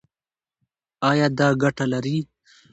ایا 1.09 1.27
دا 1.37 1.47
ګټه 1.61 1.85
لري؟ 1.91 2.17